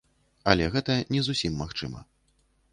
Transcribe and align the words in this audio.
Але 0.53 0.69
гэта 0.77 0.95
не 1.17 1.21
зусім 1.29 1.53
магчыма. 1.63 2.05